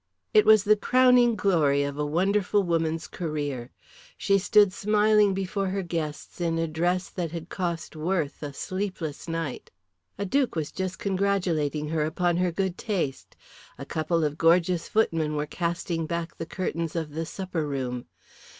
It 0.33 0.47
was 0.47 0.63
the 0.63 0.75
crowning 0.75 1.35
glory 1.35 1.83
of 1.83 1.95
a 1.99 2.03
wonderful 2.07 2.63
woman's 2.63 3.07
career. 3.07 3.69
She 4.17 4.39
stood 4.39 4.73
smiling 4.73 5.35
before 5.35 5.67
her 5.67 5.83
guests 5.83 6.41
in 6.41 6.57
a 6.57 6.67
dress 6.67 7.07
that 7.11 7.29
had 7.31 7.49
cost 7.49 7.95
Worth 7.95 8.41
a 8.41 8.51
sleepless 8.51 9.27
night. 9.29 9.69
A 10.17 10.25
duke 10.25 10.55
was 10.55 10.71
just 10.71 10.97
congratulating 10.97 11.89
her 11.89 12.03
upon 12.03 12.37
her 12.37 12.51
good 12.51 12.79
taste. 12.79 13.35
A 13.77 13.85
couple 13.85 14.23
of 14.23 14.39
gorgeous 14.39 14.87
footmen 14.87 15.35
were 15.35 15.45
casting 15.45 16.07
back 16.07 16.35
the 16.35 16.47
curtains 16.47 16.95
of 16.95 17.11
the 17.11 17.27
supper 17.27 17.67
room. 17.67 18.05